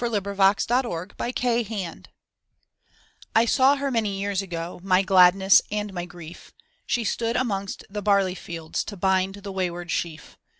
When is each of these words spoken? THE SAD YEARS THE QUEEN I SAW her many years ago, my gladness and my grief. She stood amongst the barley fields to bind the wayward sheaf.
THE 0.01 0.07
SAD 0.09 0.83
YEARS 0.85 1.07
THE 1.15 1.31
QUEEN 1.31 2.05
I 3.35 3.45
SAW 3.45 3.75
her 3.75 3.91
many 3.91 4.19
years 4.19 4.41
ago, 4.41 4.79
my 4.81 5.03
gladness 5.03 5.61
and 5.69 5.93
my 5.93 6.05
grief. 6.05 6.51
She 6.87 7.03
stood 7.03 7.35
amongst 7.35 7.83
the 7.87 8.01
barley 8.01 8.33
fields 8.33 8.83
to 8.85 8.97
bind 8.97 9.35
the 9.35 9.51
wayward 9.51 9.91
sheaf. 9.91 10.39